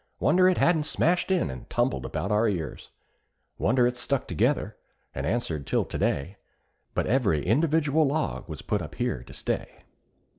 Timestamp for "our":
2.31-2.49